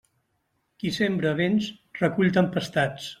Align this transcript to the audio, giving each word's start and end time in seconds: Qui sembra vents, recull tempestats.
Qui 0.83 0.93
sembra 0.95 1.33
vents, 1.41 1.67
recull 2.01 2.33
tempestats. 2.39 3.09